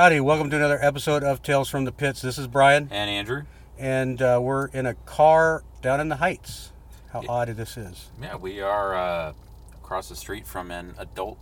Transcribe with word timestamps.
Howdy, 0.00 0.20
welcome 0.20 0.48
to 0.48 0.56
another 0.56 0.78
episode 0.80 1.22
of 1.22 1.42
Tales 1.42 1.68
from 1.68 1.84
the 1.84 1.92
Pits. 1.92 2.22
This 2.22 2.38
is 2.38 2.46
Brian, 2.46 2.88
And 2.90 3.10
Andrew. 3.10 3.42
and 3.78 4.22
uh, 4.22 4.40
we're 4.42 4.68
in 4.68 4.86
a 4.86 4.94
car 4.94 5.62
down 5.82 6.00
in 6.00 6.08
the 6.08 6.16
Heights. 6.16 6.72
How 7.12 7.22
odd 7.28 7.48
this 7.48 7.76
is. 7.76 8.08
Yeah, 8.18 8.36
we 8.36 8.62
are 8.62 8.94
uh, 8.94 9.32
across 9.74 10.08
the 10.08 10.16
street 10.16 10.46
from 10.46 10.70
an 10.70 10.94
adult 10.96 11.36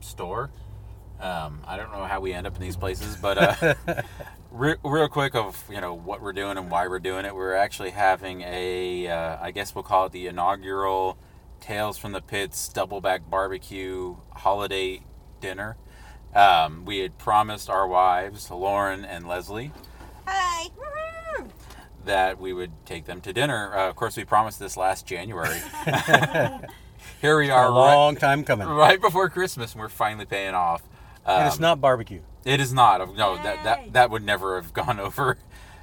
store. 0.00 0.50
Um, 1.18 1.62
I 1.66 1.78
don't 1.78 1.92
know 1.92 2.04
how 2.04 2.20
we 2.20 2.34
end 2.34 2.46
up 2.46 2.54
in 2.56 2.60
these 2.60 2.76
places, 2.76 3.16
but 3.16 3.38
uh, 3.38 3.74
re- 4.50 4.76
real 4.84 5.08
quick 5.08 5.34
of 5.34 5.64
you 5.70 5.80
know 5.80 5.94
what 5.94 6.20
we're 6.20 6.34
doing 6.34 6.58
and 6.58 6.70
why 6.70 6.86
we're 6.88 6.98
doing 6.98 7.24
it. 7.24 7.34
We're 7.34 7.54
actually 7.54 7.92
having 7.92 8.42
a, 8.42 9.08
uh, 9.08 9.38
I 9.40 9.50
guess 9.50 9.74
we'll 9.74 9.82
call 9.82 10.04
it 10.04 10.12
the 10.12 10.26
inaugural 10.26 11.16
Tales 11.58 11.96
from 11.96 12.12
the 12.12 12.20
Pits 12.20 12.68
double 12.68 13.00
back 13.00 13.30
barbecue 13.30 14.16
holiday 14.34 15.00
dinner. 15.40 15.78
Um, 16.34 16.84
we 16.84 16.98
had 16.98 17.16
promised 17.18 17.70
our 17.70 17.86
wives, 17.86 18.50
Lauren 18.50 19.04
and 19.04 19.28
Leslie, 19.28 19.70
Hi. 20.26 20.66
that 22.04 22.40
we 22.40 22.52
would 22.52 22.72
take 22.86 23.04
them 23.04 23.20
to 23.22 23.32
dinner. 23.32 23.72
Uh, 23.76 23.88
of 23.88 23.96
course, 23.96 24.16
we 24.16 24.24
promised 24.24 24.58
this 24.58 24.76
last 24.76 25.06
January. 25.06 25.60
Here 27.20 27.38
we 27.38 27.50
are, 27.50 27.66
A 27.66 27.70
right, 27.70 27.94
long 27.94 28.16
time 28.16 28.44
coming. 28.44 28.66
right 28.68 29.00
before 29.00 29.28
Christmas, 29.28 29.72
and 29.72 29.80
we're 29.80 29.88
finally 29.88 30.24
paying 30.26 30.54
off. 30.54 30.82
and 31.24 31.46
it's 31.46 31.56
Um, 31.56 31.62
not 31.62 31.80
barbecue. 31.80 32.20
It 32.44 32.60
is 32.60 32.72
not. 32.74 32.98
No, 33.16 33.36
that 33.36 33.64
that 33.64 33.92
that 33.94 34.10
would 34.10 34.22
never 34.24 34.56
have 34.60 34.72
gone 34.74 34.98
over. 35.00 35.38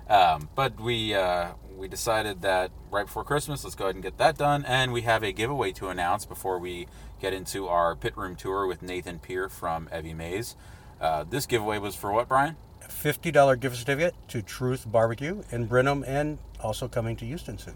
Um, 0.10 0.50
but 0.54 0.80
we 0.80 1.16
uh, 1.16 1.52
we 1.78 1.88
decided 1.88 2.42
that 2.42 2.72
right 2.92 3.06
before 3.06 3.24
Christmas, 3.24 3.64
let's 3.64 3.76
go 3.76 3.86
ahead 3.86 3.96
and 3.96 4.04
get 4.04 4.18
that 4.18 4.38
done. 4.38 4.64
And 4.66 4.92
we 4.94 5.02
have 5.02 5.24
a 5.24 5.32
giveaway 5.32 5.72
to 5.74 5.90
announce 5.90 6.26
before 6.26 6.60
we 6.60 6.88
get 7.20 7.34
into 7.34 7.68
our 7.68 7.96
pit 7.96 8.16
room 8.18 8.36
tour 8.36 8.68
with 8.68 8.82
Nathan 8.82 9.20
Peer 9.20 9.50
from 9.50 9.90
Evie 9.96 10.14
Mae's. 10.14 10.56
Uh, 11.00 11.24
this 11.28 11.46
giveaway 11.46 11.78
was 11.80 11.96
for 11.96 12.12
what, 12.12 12.28
Brian? 12.28 12.56
$50 12.88 13.60
gift 13.60 13.76
certificate 13.78 14.14
to 14.28 14.42
Truth 14.42 14.86
Barbecue 14.92 15.44
in 15.52 15.66
Brenham 15.66 16.04
and 16.06 16.38
also 16.60 16.88
coming 16.88 17.16
to 17.18 17.26
Houston 17.26 17.58
soon. 17.58 17.76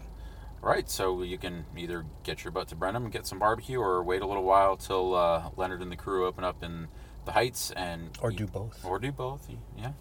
Right, 0.62 0.88
so 0.90 1.22
you 1.22 1.38
can 1.38 1.64
either 1.76 2.04
get 2.24 2.42
your 2.44 2.50
butt 2.50 2.68
to 2.68 2.74
Brenham 2.76 3.04
and 3.04 3.12
get 3.12 3.26
some 3.26 3.38
barbecue, 3.38 3.78
or 3.78 4.02
wait 4.02 4.22
a 4.22 4.26
little 4.26 4.42
while 4.42 4.76
till 4.76 5.14
uh, 5.14 5.50
Leonard 5.56 5.80
and 5.80 5.92
the 5.92 5.96
crew 5.96 6.26
open 6.26 6.42
up 6.42 6.62
in 6.62 6.88
the 7.24 7.32
Heights, 7.32 7.70
and 7.72 8.10
Or 8.20 8.30
do 8.32 8.46
both. 8.46 8.84
or 8.84 8.98
do 8.98 9.12
both. 9.12 9.46
Yeah, 9.78 9.92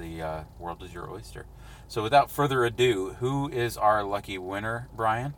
the 0.00 0.22
uh, 0.22 0.44
world 0.58 0.82
is 0.82 0.92
your 0.92 1.10
oyster. 1.10 1.46
So, 1.86 2.02
without 2.02 2.30
further 2.30 2.64
ado, 2.64 3.16
who 3.20 3.48
is 3.48 3.76
our 3.76 4.02
lucky 4.02 4.38
winner, 4.38 4.88
Brian? 4.96 5.34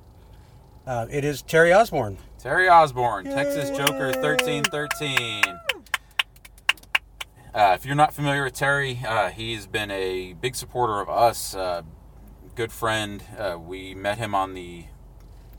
Uh, 0.87 1.07
it 1.11 1.25
is 1.25 1.43
Terry 1.43 1.73
Osborne. 1.73 2.19
Terry 2.39 2.69
Osborne, 2.69 3.25
Texas 3.25 3.71
Joker 3.77 4.13
thirteen 4.13 4.65
thirteen. 4.65 5.43
Uh, 7.55 7.73
if 7.75 7.85
you're 7.85 7.95
not 7.95 8.15
familiar 8.15 8.45
with 8.45 8.55
Terry, 8.55 9.01
uh, 9.07 9.29
he's 9.29 9.67
been 9.67 9.91
a 9.91 10.33
big 10.33 10.57
supporter 10.57 11.01
of 11.01 11.11
us, 11.11 11.55
uh, 11.55 11.83
good 12.55 12.73
friend. 12.73 13.23
Uh, 13.39 13.59
we 13.59 13.95
met 13.95 14.17
him 14.17 14.35
on 14.35 14.55
the 14.55 14.87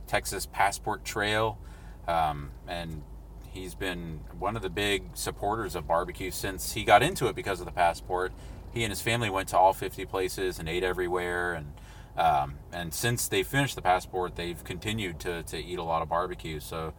Texas 0.07 0.47
Passport 0.47 1.05
Trail, 1.05 1.59
um, 2.07 2.49
and 2.67 3.03
he's 3.47 3.75
been 3.75 4.21
one 4.37 4.55
of 4.55 4.63
the 4.63 4.69
big 4.69 5.03
supporters 5.13 5.75
of 5.75 5.87
barbecue 5.87 6.31
since 6.31 6.73
he 6.73 6.83
got 6.83 7.03
into 7.03 7.27
it 7.27 7.35
because 7.35 7.59
of 7.59 7.65
the 7.67 7.71
passport. 7.71 8.33
He 8.73 8.83
and 8.83 8.91
his 8.91 9.01
family 9.01 9.29
went 9.29 9.49
to 9.49 9.57
all 9.57 9.73
50 9.73 10.05
places 10.05 10.59
and 10.59 10.67
ate 10.67 10.83
everywhere, 10.83 11.53
and 11.53 11.73
um, 12.15 12.55
and 12.71 12.93
since 12.93 13.27
they 13.27 13.41
finished 13.43 13.75
the 13.75 13.81
passport, 13.81 14.35
they've 14.35 14.63
continued 14.63 15.19
to, 15.21 15.41
to 15.43 15.57
eat 15.57 15.79
a 15.79 15.83
lot 15.83 16.01
of 16.03 16.09
barbecue. 16.09 16.59
So 16.59 16.93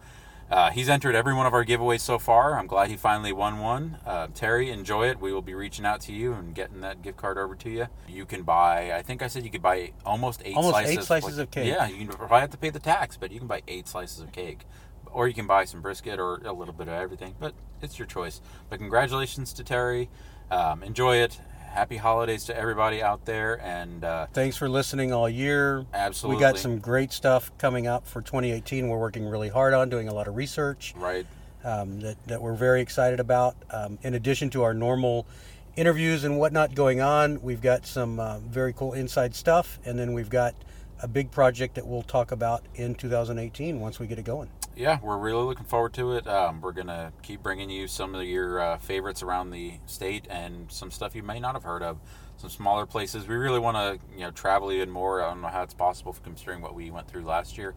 uh, 0.51 0.71
he's 0.71 0.89
entered 0.89 1.15
every 1.15 1.33
one 1.33 1.45
of 1.45 1.53
our 1.53 1.63
giveaways 1.63 2.01
so 2.01 2.19
far. 2.19 2.59
I'm 2.59 2.67
glad 2.67 2.89
he 2.89 2.97
finally 2.97 3.31
won 3.31 3.59
one. 3.59 3.97
Uh, 4.05 4.27
Terry, 4.33 4.69
enjoy 4.71 5.07
it. 5.07 5.19
We 5.21 5.31
will 5.31 5.41
be 5.41 5.53
reaching 5.53 5.85
out 5.85 6.01
to 6.01 6.11
you 6.11 6.33
and 6.33 6.53
getting 6.53 6.81
that 6.81 7.01
gift 7.01 7.15
card 7.17 7.37
over 7.37 7.55
to 7.55 7.69
you. 7.69 7.87
You 8.09 8.25
can 8.25 8.43
buy. 8.43 8.91
I 8.93 9.01
think 9.03 9.21
I 9.21 9.27
said 9.27 9.43
you 9.45 9.49
could 9.49 9.61
buy 9.61 9.93
almost 10.05 10.41
eight 10.43 10.55
Almost 10.57 10.73
slices. 10.73 10.97
eight 10.97 11.03
slices 11.03 11.37
of 11.37 11.49
cake. 11.49 11.67
Yeah, 11.67 11.87
you 11.87 11.95
can 11.97 12.07
probably 12.07 12.41
have 12.41 12.49
to 12.51 12.57
pay 12.57 12.69
the 12.69 12.79
tax, 12.79 13.15
but 13.15 13.31
you 13.31 13.39
can 13.39 13.47
buy 13.47 13.61
eight 13.69 13.87
slices 13.87 14.19
of 14.19 14.31
cake. 14.33 14.65
Or 15.05 15.29
you 15.29 15.33
can 15.33 15.47
buy 15.47 15.63
some 15.63 15.81
brisket 15.81 16.19
or 16.19 16.41
a 16.43 16.51
little 16.51 16.73
bit 16.73 16.89
of 16.89 16.93
everything, 16.95 17.35
but 17.39 17.53
it's 17.81 17.97
your 17.97 18.05
choice. 18.05 18.41
But 18.69 18.79
congratulations 18.79 19.53
to 19.53 19.63
Terry. 19.63 20.09
Um, 20.51 20.83
enjoy 20.83 21.17
it. 21.17 21.39
Happy 21.75 21.97
holidays 21.97 22.45
to 22.45 22.55
everybody 22.55 23.03
out 23.03 23.25
there, 23.25 23.59
and 23.61 24.05
uh, 24.05 24.27
Thanks 24.31 24.55
for 24.55 24.69
listening 24.69 25.11
all 25.11 25.29
year. 25.29 25.85
absolutely 25.93 26.37
We 26.37 26.39
got 26.39 26.57
some 26.57 26.79
great 26.79 27.11
stuff 27.11 27.51
coming 27.57 27.85
up 27.85 28.07
for 28.07 28.21
2018. 28.21 28.87
We're 28.87 28.97
working 28.97 29.25
really 29.27 29.49
hard 29.49 29.73
on 29.73 29.89
doing 29.89 30.07
a 30.07 30.13
lot 30.13 30.29
of 30.29 30.37
research. 30.37 30.93
right. 30.95 31.25
um, 31.65 31.99
that, 31.99 32.15
that 32.27 32.41
we're 32.41 32.55
very 32.55 32.79
excited 32.79 33.19
about. 33.19 33.57
Um, 33.71 33.99
in 34.03 34.13
addition 34.13 34.49
to 34.51 34.63
our 34.63 34.73
normal 34.73 35.27
interviews 35.75 36.23
and 36.23 36.39
whatnot 36.39 36.75
going 36.75 37.01
on, 37.01 37.41
we've 37.41 37.61
got 37.61 37.85
some 37.85 38.21
uh, 38.21 38.39
very 38.39 38.71
cool 38.71 38.93
inside 38.93 39.35
stuff, 39.35 39.77
and 39.83 39.99
then 39.99 40.13
we've 40.13 40.29
got 40.29 40.55
a 41.01 41.09
big 41.09 41.29
project 41.29 41.75
that 41.75 41.85
we'll 41.85 42.03
talk 42.03 42.31
about 42.31 42.63
in 42.75 42.95
2018 42.95 43.81
once 43.81 43.99
we 43.99 44.07
get 44.07 44.17
it 44.17 44.23
going. 44.23 44.49
Yeah, 44.77 44.99
we're 45.01 45.17
really 45.17 45.43
looking 45.43 45.65
forward 45.65 45.93
to 45.93 46.13
it. 46.13 46.27
Um, 46.27 46.59
we're 46.59 46.73
gonna 46.73 47.13
keep 47.21 47.41
bringing 47.41 47.69
you 47.69 47.87
some 47.87 48.13
of 48.13 48.23
your 48.25 48.59
uh, 48.59 48.77
favorites 48.77 49.23
around 49.23 49.51
the 49.51 49.75
state 49.85 50.27
and 50.29 50.69
some 50.69 50.91
stuff 50.91 51.15
you 51.15 51.23
may 51.23 51.39
not 51.39 51.53
have 51.53 51.63
heard 51.63 51.81
of. 51.81 51.97
Some 52.35 52.49
smaller 52.49 52.85
places. 52.85 53.25
We 53.25 53.35
really 53.35 53.59
want 53.59 53.77
to, 53.77 54.05
you 54.13 54.25
know, 54.25 54.31
travel 54.31 54.73
even 54.73 54.89
more. 54.89 55.21
I 55.21 55.29
don't 55.29 55.41
know 55.41 55.47
how 55.47 55.63
it's 55.63 55.73
possible 55.73 56.13
considering 56.21 56.61
what 56.61 56.75
we 56.75 56.91
went 56.91 57.07
through 57.07 57.23
last 57.23 57.57
year. 57.57 57.73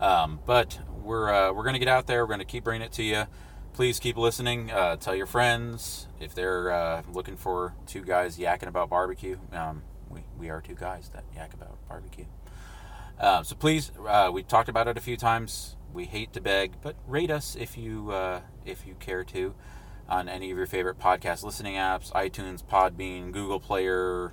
Um, 0.00 0.40
but 0.46 0.80
we're 1.02 1.30
uh, 1.30 1.52
we're 1.52 1.64
gonna 1.64 1.78
get 1.78 1.88
out 1.88 2.06
there. 2.06 2.24
We're 2.24 2.32
gonna 2.32 2.46
keep 2.46 2.64
bringing 2.64 2.86
it 2.86 2.92
to 2.92 3.02
you. 3.02 3.24
Please 3.74 4.00
keep 4.00 4.16
listening. 4.16 4.70
Uh, 4.70 4.96
tell 4.96 5.14
your 5.14 5.26
friends 5.26 6.08
if 6.20 6.34
they're 6.34 6.72
uh, 6.72 7.02
looking 7.12 7.36
for 7.36 7.74
two 7.86 8.02
guys 8.02 8.38
yakking 8.38 8.66
about 8.68 8.88
barbecue. 8.88 9.36
Um, 9.52 9.82
we 10.08 10.22
we 10.38 10.48
are 10.48 10.62
two 10.62 10.74
guys 10.74 11.10
that 11.10 11.24
yak 11.36 11.52
about 11.52 11.76
barbecue. 11.86 12.24
Uh, 13.20 13.42
so 13.42 13.54
please, 13.54 13.92
uh, 14.08 14.30
we 14.32 14.42
talked 14.42 14.68
about 14.68 14.88
it 14.88 14.96
a 14.96 15.00
few 15.00 15.16
times. 15.16 15.76
We 15.92 16.06
hate 16.06 16.32
to 16.32 16.40
beg, 16.40 16.72
but 16.80 16.96
rate 17.06 17.30
us 17.30 17.54
if 17.54 17.76
you 17.76 18.10
uh, 18.12 18.40
if 18.64 18.86
you 18.86 18.94
care 18.94 19.24
to 19.24 19.54
on 20.08 20.28
any 20.28 20.50
of 20.50 20.56
your 20.56 20.66
favorite 20.66 20.98
podcast 20.98 21.42
listening 21.42 21.74
apps: 21.74 22.10
iTunes, 22.12 22.64
Podbean, 22.64 23.30
Google 23.32 23.60
Player. 23.60 24.32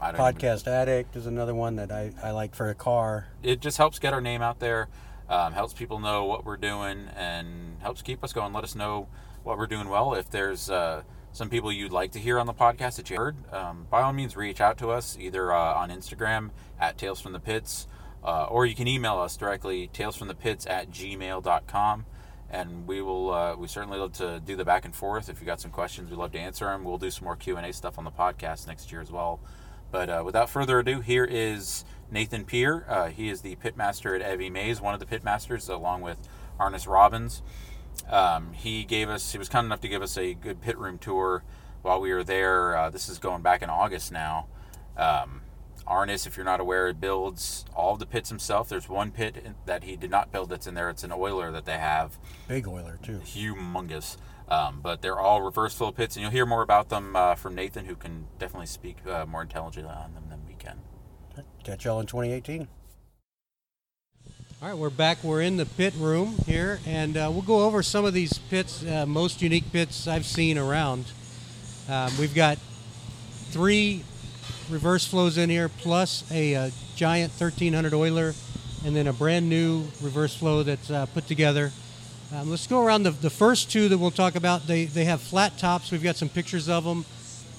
I 0.00 0.12
don't 0.12 0.20
even- 0.20 0.40
Podcast 0.40 0.68
Addict 0.68 1.16
is 1.16 1.26
another 1.26 1.56
one 1.56 1.74
that 1.76 1.90
I, 1.90 2.12
I 2.22 2.30
like 2.30 2.54
for 2.54 2.68
a 2.68 2.74
car. 2.74 3.26
it 3.42 3.60
just 3.60 3.78
helps 3.78 3.98
get 3.98 4.12
our 4.12 4.20
name 4.20 4.42
out 4.42 4.60
there, 4.60 4.88
um, 5.28 5.52
helps 5.54 5.72
people 5.72 5.98
know 5.98 6.24
what 6.24 6.44
we're 6.44 6.56
doing, 6.56 7.08
and 7.16 7.78
helps 7.80 8.00
keep 8.02 8.22
us 8.22 8.32
going. 8.32 8.52
Let 8.52 8.62
us 8.62 8.76
know 8.76 9.08
what 9.42 9.58
we're 9.58 9.66
doing 9.66 9.88
well. 9.88 10.14
If 10.14 10.30
there's 10.30 10.70
uh, 10.70 11.02
some 11.32 11.50
people 11.50 11.70
you'd 11.70 11.92
like 11.92 12.12
to 12.12 12.18
hear 12.18 12.38
on 12.38 12.46
the 12.46 12.54
podcast 12.54 12.96
that 12.96 13.10
you 13.10 13.16
heard, 13.16 13.36
um, 13.52 13.86
by 13.90 14.02
all 14.02 14.12
means, 14.12 14.36
reach 14.36 14.60
out 14.60 14.78
to 14.78 14.90
us 14.90 15.16
either 15.20 15.52
uh, 15.52 15.74
on 15.74 15.90
Instagram 15.90 16.50
at 16.80 16.98
Tales 16.98 17.20
from 17.20 17.32
the 17.32 17.40
Pits, 17.40 17.86
uh, 18.24 18.44
or 18.44 18.66
you 18.66 18.74
can 18.74 18.88
email 18.88 19.18
us 19.18 19.36
directly 19.36 19.88
talesfromthepits 19.92 20.68
at 20.68 20.90
gmail.com. 20.90 22.06
And 22.50 22.86
we 22.86 23.02
will, 23.02 23.30
uh, 23.30 23.56
we 23.56 23.68
certainly 23.68 23.98
love 23.98 24.14
to 24.14 24.40
do 24.40 24.56
the 24.56 24.64
back 24.64 24.86
and 24.86 24.94
forth. 24.94 25.28
If 25.28 25.38
you 25.38 25.46
got 25.46 25.60
some 25.60 25.70
questions, 25.70 26.08
we'd 26.08 26.16
love 26.16 26.32
to 26.32 26.38
answer 26.38 26.64
them. 26.64 26.82
We'll 26.82 26.96
do 26.96 27.10
some 27.10 27.24
more 27.24 27.36
Q 27.36 27.58
and 27.58 27.66
A 27.66 27.72
stuff 27.74 27.98
on 27.98 28.04
the 28.04 28.10
podcast 28.10 28.66
next 28.66 28.90
year 28.90 29.02
as 29.02 29.12
well. 29.12 29.38
But 29.90 30.08
uh, 30.08 30.22
without 30.24 30.48
further 30.48 30.78
ado, 30.78 31.00
here 31.00 31.24
is 31.24 31.84
Nathan 32.10 32.44
Peer. 32.44 32.86
Uh, 32.88 33.08
he 33.08 33.28
is 33.28 33.42
the 33.42 33.56
pitmaster 33.56 34.18
at 34.18 34.32
Evie 34.32 34.50
Mae's, 34.50 34.80
one 34.80 34.94
of 34.94 35.00
the 35.00 35.06
pitmasters, 35.06 35.68
along 35.68 36.00
with 36.00 36.18
Arnis 36.58 36.88
Robbins. 36.88 37.42
Um, 38.08 38.52
he 38.52 38.84
gave 38.84 39.08
us, 39.08 39.32
he 39.32 39.38
was 39.38 39.48
kind 39.48 39.64
enough 39.64 39.80
to 39.82 39.88
give 39.88 40.02
us 40.02 40.16
a 40.16 40.34
good 40.34 40.60
pit 40.60 40.78
room 40.78 40.98
tour 40.98 41.42
while 41.82 42.00
we 42.00 42.12
were 42.12 42.24
there. 42.24 42.76
Uh, 42.76 42.90
this 42.90 43.08
is 43.08 43.18
going 43.18 43.42
back 43.42 43.62
in 43.62 43.70
August 43.70 44.12
now. 44.12 44.46
Um, 44.96 45.42
Arnis, 45.86 46.26
if 46.26 46.36
you're 46.36 46.44
not 46.44 46.60
aware, 46.60 46.92
builds 46.92 47.64
all 47.74 47.96
the 47.96 48.04
pits 48.06 48.28
himself. 48.28 48.68
There's 48.68 48.88
one 48.88 49.10
pit 49.10 49.54
that 49.66 49.84
he 49.84 49.96
did 49.96 50.10
not 50.10 50.30
build 50.30 50.50
that's 50.50 50.66
in 50.66 50.74
there. 50.74 50.90
It's 50.90 51.04
an 51.04 51.12
oiler 51.12 51.50
that 51.52 51.64
they 51.64 51.78
have 51.78 52.18
Big 52.46 52.68
oiler, 52.68 52.98
too. 53.02 53.20
humongous. 53.24 54.16
Um, 54.50 54.80
but 54.82 55.02
they're 55.02 55.18
all 55.18 55.42
reverse 55.42 55.74
flow 55.74 55.92
pits, 55.92 56.16
and 56.16 56.22
you'll 56.22 56.30
hear 56.32 56.46
more 56.46 56.62
about 56.62 56.88
them 56.88 57.14
uh, 57.14 57.34
from 57.34 57.54
Nathan, 57.54 57.84
who 57.84 57.94
can 57.94 58.26
definitely 58.38 58.66
speak 58.66 58.96
uh, 59.06 59.26
more 59.26 59.42
intelligently 59.42 59.92
on 59.92 60.14
them 60.14 60.24
than 60.30 60.40
we 60.46 60.54
can. 60.54 60.80
Catch 61.64 61.84
y'all 61.84 62.00
in 62.00 62.06
2018. 62.06 62.66
All 64.60 64.68
right, 64.68 64.76
we're 64.76 64.90
back. 64.90 65.22
We're 65.22 65.42
in 65.42 65.56
the 65.56 65.66
pit 65.66 65.94
room 65.96 66.34
here, 66.44 66.80
and 66.84 67.16
uh, 67.16 67.30
we'll 67.30 67.42
go 67.42 67.62
over 67.62 67.80
some 67.80 68.04
of 68.04 68.12
these 68.12 68.38
pits, 68.50 68.84
uh, 68.84 69.06
most 69.06 69.40
unique 69.40 69.70
pits 69.70 70.08
I've 70.08 70.26
seen 70.26 70.58
around. 70.58 71.04
Um, 71.88 72.10
we've 72.18 72.34
got 72.34 72.58
three 73.50 74.02
reverse 74.68 75.06
flows 75.06 75.38
in 75.38 75.48
here, 75.48 75.68
plus 75.68 76.28
a, 76.32 76.56
uh 76.56 76.70
giant 76.96 77.30
1300 77.30 77.94
oiler, 77.94 78.34
and 78.84 78.96
then 78.96 79.06
a 79.06 79.12
brand 79.12 79.48
new 79.48 79.84
reverse 80.02 80.34
flow 80.34 80.64
that's 80.64 80.90
uh, 80.90 81.06
put 81.06 81.28
together. 81.28 81.70
Um, 82.34 82.50
let's 82.50 82.66
go 82.66 82.84
around 82.84 83.04
the, 83.04 83.12
the 83.12 83.30
first 83.30 83.70
two 83.70 83.88
that 83.88 83.98
we'll 83.98 84.10
talk 84.10 84.34
about. 84.34 84.66
They, 84.66 84.86
they 84.86 85.04
have 85.04 85.20
flat 85.20 85.56
tops. 85.56 85.92
We've 85.92 86.02
got 86.02 86.16
some 86.16 86.28
pictures 86.28 86.68
of 86.68 86.82
them, 86.82 87.04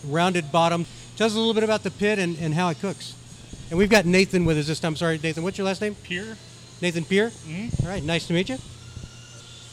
rounded 0.05 0.51
bottom. 0.51 0.85
Tell 1.15 1.27
us 1.27 1.33
a 1.33 1.37
little 1.37 1.53
bit 1.53 1.63
about 1.63 1.83
the 1.83 1.91
pit 1.91 2.19
and, 2.19 2.37
and 2.39 2.55
how 2.55 2.67
it 2.67 2.81
cooks. 2.81 3.15
And 3.69 3.79
we've 3.79 3.89
got 3.89 4.05
Nathan 4.05 4.43
with 4.43 4.57
us 4.57 4.67
this 4.67 4.81
time. 4.81 4.97
Sorry, 4.97 5.17
Nathan. 5.17 5.43
What's 5.43 5.57
your 5.57 5.65
last 5.65 5.79
name? 5.79 5.95
Pier. 5.95 6.35
Nathan 6.81 7.05
Peer. 7.05 7.31
Mhm. 7.47 7.83
All 7.83 7.89
right, 7.89 8.03
nice 8.03 8.27
to 8.27 8.33
meet 8.33 8.49
you. 8.49 8.57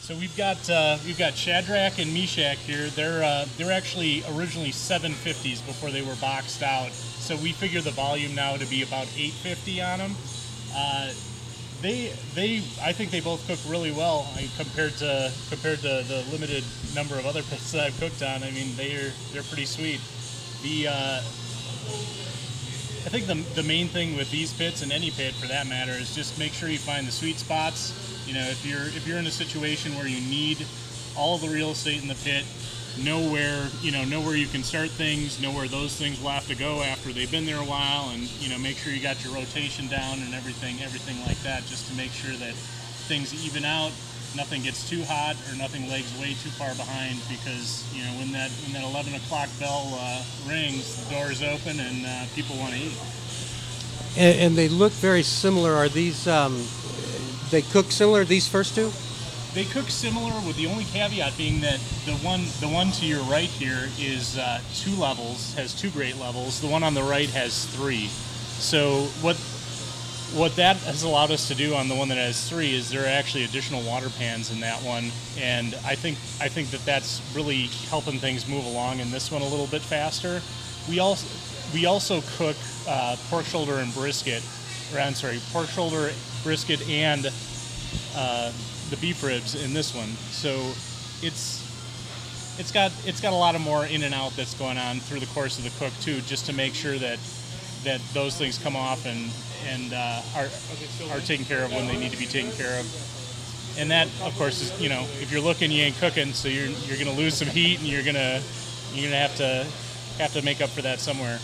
So 0.02 0.14
we've 0.14 0.36
got 0.36 0.70
uh, 0.70 0.98
we've 1.04 1.18
got 1.18 1.34
Shadrach 1.34 1.98
and 1.98 2.14
Meshach 2.14 2.58
here. 2.58 2.86
They're 2.90 3.24
uh, 3.24 3.46
they're 3.58 3.72
actually 3.72 4.22
originally 4.34 4.70
750s 4.70 5.66
before 5.66 5.90
they 5.90 6.02
were 6.02 6.14
boxed 6.20 6.62
out. 6.62 6.92
So 6.92 7.36
we 7.36 7.50
figure 7.52 7.80
the 7.80 7.90
volume 7.90 8.34
now 8.34 8.56
to 8.56 8.66
be 8.66 8.82
about 8.82 9.08
850 9.16 9.82
on 9.82 9.98
them. 9.98 10.14
Uh, 10.74 11.10
they 11.82 12.12
they 12.34 12.58
I 12.82 12.92
think 12.92 13.10
they 13.10 13.20
both 13.20 13.46
cook 13.48 13.58
really 13.68 13.90
well 13.90 14.30
I, 14.36 14.48
compared 14.56 14.92
to 14.98 15.32
compared 15.50 15.80
to 15.80 16.04
the 16.06 16.24
limited 16.30 16.62
number 16.94 17.18
of 17.18 17.26
other 17.26 17.42
pits 17.42 17.72
that 17.72 17.84
I've 17.86 17.98
cooked 17.98 18.22
on. 18.22 18.42
I 18.44 18.50
mean 18.52 18.74
they're 18.76 19.12
they're 19.32 19.42
pretty 19.42 19.66
sweet. 19.66 20.00
The 20.62 20.88
uh, 20.88 21.20
I 23.06 23.08
think 23.08 23.26
the, 23.26 23.36
the 23.54 23.62
main 23.62 23.86
thing 23.86 24.16
with 24.16 24.32
these 24.32 24.52
pits 24.52 24.82
and 24.82 24.90
any 24.90 25.12
pit 25.12 25.32
for 25.34 25.46
that 25.46 25.68
matter 25.68 25.92
is 25.92 26.12
just 26.12 26.36
make 26.40 26.52
sure 26.52 26.68
you 26.68 26.76
find 26.76 27.06
the 27.06 27.12
sweet 27.12 27.36
spots. 27.36 27.94
You 28.26 28.34
know, 28.34 28.40
if 28.40 28.66
you're 28.66 28.82
if 28.82 29.06
you're 29.06 29.18
in 29.18 29.28
a 29.28 29.30
situation 29.30 29.94
where 29.94 30.08
you 30.08 30.20
need 30.28 30.66
all 31.16 31.38
the 31.38 31.46
real 31.48 31.70
estate 31.70 32.02
in 32.02 32.08
the 32.08 32.16
pit, 32.16 32.44
know 33.04 33.20
where 33.30 33.68
you 33.80 33.92
know 33.92 34.04
know 34.04 34.20
where 34.20 34.34
you 34.34 34.48
can 34.48 34.64
start 34.64 34.90
things, 34.90 35.40
know 35.40 35.52
where 35.52 35.68
those 35.68 35.94
things 35.94 36.20
will 36.20 36.30
have 36.30 36.48
to 36.48 36.56
go 36.56 36.82
after 36.82 37.12
they've 37.12 37.30
been 37.30 37.46
there 37.46 37.60
a 37.60 37.64
while, 37.70 38.10
and 38.10 38.22
you 38.42 38.50
know 38.50 38.58
make 38.58 38.76
sure 38.76 38.92
you 38.92 39.00
got 39.00 39.22
your 39.22 39.32
rotation 39.34 39.86
down 39.86 40.18
and 40.18 40.34
everything 40.34 40.82
everything 40.82 41.16
like 41.26 41.40
that, 41.42 41.64
just 41.66 41.88
to 41.88 41.96
make 41.96 42.10
sure 42.10 42.34
that 42.34 42.54
things 43.06 43.30
even 43.46 43.64
out 43.64 43.92
nothing 44.36 44.62
gets 44.62 44.88
too 44.88 45.02
hot 45.04 45.34
or 45.50 45.56
nothing 45.56 45.88
lags 45.88 46.12
way 46.20 46.36
too 46.42 46.50
far 46.50 46.74
behind 46.74 47.18
because 47.28 47.82
you 47.94 48.04
know 48.04 48.10
when 48.18 48.30
that 48.32 48.50
when 48.62 48.72
that 48.74 48.84
11 48.84 49.14
o'clock 49.14 49.48
bell 49.58 49.96
uh, 49.98 50.22
rings, 50.46 51.02
the 51.04 51.14
doors 51.14 51.42
open 51.42 51.80
and 51.80 52.06
uh, 52.06 52.24
people 52.34 52.56
want 52.56 52.74
to 52.74 52.78
eat. 52.78 52.98
And, 54.16 54.38
and, 54.40 54.56
they 54.56 54.68
look 54.68 54.92
very 54.92 55.22
similar. 55.22 55.74
Are 55.74 55.88
these 55.88 56.28
um, 56.28 56.66
they 57.50 57.62
cook 57.62 57.90
similar? 57.90 58.24
These 58.24 58.46
first 58.48 58.74
two? 58.74 58.92
They 59.54 59.64
cook 59.64 59.88
similar, 59.88 60.34
with 60.46 60.56
the 60.56 60.66
only 60.66 60.84
caveat 60.84 61.36
being 61.38 61.62
that 61.62 61.80
the 62.04 62.12
one 62.16 62.44
the 62.60 62.68
one 62.68 62.92
to 62.92 63.06
your 63.06 63.22
right 63.22 63.48
here 63.48 63.88
is 63.98 64.36
uh, 64.36 64.60
two 64.74 64.94
levels, 64.96 65.54
has 65.54 65.74
two 65.74 65.90
grate 65.90 66.18
levels. 66.18 66.60
The 66.60 66.66
one 66.66 66.82
on 66.82 66.94
the 66.94 67.02
right 67.02 67.30
has 67.30 67.64
three. 67.66 68.08
So 68.58 69.04
what 69.22 69.36
what 70.34 70.56
that 70.56 70.76
has 70.78 71.02
allowed 71.02 71.30
us 71.30 71.48
to 71.48 71.54
do 71.54 71.74
on 71.74 71.88
the 71.88 71.94
one 71.94 72.08
that 72.08 72.18
has 72.18 72.48
three 72.48 72.74
is 72.74 72.90
there 72.90 73.04
are 73.04 73.08
actually 73.08 73.44
additional 73.44 73.82
water 73.82 74.10
pans 74.18 74.50
in 74.50 74.60
that 74.60 74.82
one, 74.82 75.10
and 75.38 75.74
I 75.84 75.94
think 75.94 76.18
I 76.40 76.48
think 76.48 76.70
that 76.70 76.84
that's 76.84 77.22
really 77.34 77.66
helping 77.88 78.18
things 78.18 78.48
move 78.48 78.64
along 78.64 78.98
in 78.98 79.10
this 79.10 79.30
one 79.30 79.42
a 79.42 79.48
little 79.48 79.68
bit 79.68 79.82
faster. 79.82 80.42
We 80.88 80.98
also 80.98 81.26
we 81.72 81.86
also 81.86 82.22
cook 82.36 82.56
uh, 82.88 83.16
pork 83.30 83.44
shoulder 83.44 83.76
and 83.76 83.92
brisket, 83.94 84.42
or 84.92 85.00
I'm 85.00 85.14
sorry, 85.14 85.40
pork 85.52 85.68
shoulder, 85.68 86.10
brisket, 86.42 86.86
and 86.88 87.26
uh, 88.16 88.52
the 88.90 88.96
beef 88.96 89.22
ribs 89.22 89.54
in 89.54 89.74
this 89.74 89.94
one. 89.94 90.08
So 90.32 90.72
it's 91.22 91.62
it's 92.58 92.72
got 92.72 92.92
it's 93.04 93.20
got 93.20 93.32
a 93.32 93.36
lot 93.36 93.54
of 93.54 93.60
more 93.60 93.86
in 93.86 94.02
and 94.02 94.14
out 94.14 94.32
that's 94.36 94.54
going 94.54 94.78
on 94.78 94.98
through 95.00 95.20
the 95.20 95.26
course 95.26 95.58
of 95.58 95.64
the 95.64 95.84
cook 95.84 95.92
too, 96.00 96.20
just 96.22 96.46
to 96.46 96.52
make 96.52 96.74
sure 96.74 96.98
that 96.98 97.18
that 97.84 98.00
those 98.12 98.36
things 98.36 98.58
come 98.58 98.76
off 98.76 99.06
and 99.06 99.30
and 99.68 99.92
uh, 99.92 100.22
are 100.36 100.48
are 101.10 101.20
taken 101.20 101.44
care 101.44 101.64
of 101.64 101.72
when 101.72 101.86
they 101.86 101.96
need 101.96 102.12
to 102.12 102.18
be 102.18 102.26
taken 102.26 102.52
care 102.52 102.78
of. 102.78 102.86
And 103.78 103.90
that, 103.90 104.08
of 104.22 104.34
course, 104.38 104.62
is 104.62 104.80
you 104.80 104.88
know, 104.88 105.02
if 105.20 105.30
you're 105.30 105.40
looking, 105.40 105.70
you 105.70 105.82
ain't 105.82 105.98
cooking, 105.98 106.32
so 106.32 106.48
you're 106.48 106.68
you're 106.86 106.98
gonna 106.98 107.16
lose 107.16 107.34
some 107.34 107.48
heat, 107.48 107.78
and 107.78 107.86
you're 107.86 108.02
gonna 108.02 108.40
you're 108.92 109.06
gonna 109.06 109.20
have 109.20 109.36
to 109.36 109.66
have 110.18 110.32
to 110.32 110.42
make 110.42 110.60
up 110.60 110.70
for 110.70 110.82
that 110.82 111.00
somewhere. 111.00 111.38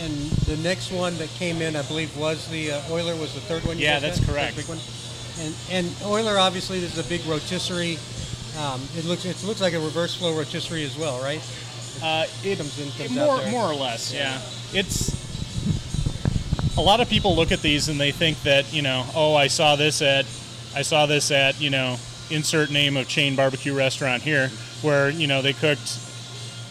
And 0.00 0.12
the 0.46 0.56
next 0.56 0.90
one 0.90 1.16
that 1.18 1.28
came 1.30 1.62
in, 1.62 1.76
I 1.76 1.82
believe, 1.82 2.16
was 2.16 2.48
the 2.48 2.72
uh, 2.72 2.82
Oiler. 2.90 3.14
Was 3.16 3.34
the 3.34 3.40
third 3.40 3.64
one? 3.64 3.78
yeah, 3.78 4.00
that's 4.00 4.24
correct. 4.24 4.56
big 4.56 4.68
one. 4.68 4.78
And 5.40 5.54
and 5.70 6.02
Oiler, 6.04 6.38
obviously, 6.38 6.80
this 6.80 6.96
is 6.96 7.06
a 7.06 7.08
big 7.08 7.24
rotisserie. 7.26 7.98
Um, 8.58 8.80
it 8.96 9.04
looks 9.04 9.24
it 9.24 9.42
looks 9.44 9.60
like 9.60 9.74
a 9.74 9.80
reverse 9.80 10.16
flow 10.16 10.36
rotisserie 10.36 10.84
as 10.84 10.98
well, 10.98 11.22
right? 11.22 11.40
Uh, 12.02 12.26
it 12.42 12.56
comes 12.56 12.78
in, 12.80 12.90
comes 12.92 13.10
more 13.10 13.44
more 13.50 13.70
or 13.70 13.74
less. 13.74 14.12
Yeah. 14.12 14.40
yeah. 14.72 14.80
It's 14.80 15.09
a 16.80 16.82
lot 16.82 17.00
of 17.00 17.10
people 17.10 17.36
look 17.36 17.52
at 17.52 17.60
these 17.60 17.90
and 17.90 18.00
they 18.00 18.10
think 18.10 18.42
that 18.42 18.72
you 18.72 18.80
know, 18.80 19.04
oh, 19.14 19.34
I 19.34 19.48
saw 19.48 19.76
this 19.76 20.00
at, 20.00 20.24
I 20.74 20.80
saw 20.82 21.04
this 21.04 21.30
at 21.30 21.60
you 21.60 21.68
know, 21.68 21.96
insert 22.30 22.70
name 22.70 22.96
of 22.96 23.06
chain 23.06 23.36
barbecue 23.36 23.74
restaurant 23.76 24.22
here, 24.22 24.48
where 24.80 25.10
you 25.10 25.26
know 25.26 25.42
they 25.42 25.52
cooked 25.52 25.98